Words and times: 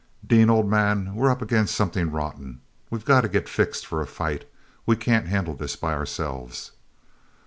Dean, 0.25 0.49
old 0.49 0.67
man, 0.67 1.13
we're 1.13 1.29
up 1.29 1.43
against 1.43 1.75
something 1.75 2.09
rotten. 2.09 2.59
We've 2.89 3.05
got 3.05 3.21
to 3.21 3.29
get 3.29 3.47
fixed 3.47 3.85
for 3.85 4.01
a 4.01 4.07
fight; 4.07 4.49
we 4.83 4.95
can't 4.95 5.27
handle 5.27 5.53
this 5.55 5.75
by 5.75 5.93
ourselves." 5.93 6.71